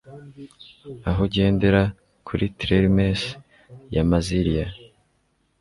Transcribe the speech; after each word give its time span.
Aho 1.09 1.19
ugendera 1.27 1.81
kuri 2.27 2.45
triremes 2.59 3.21
ya 3.95 4.03
Massilia 4.09 4.67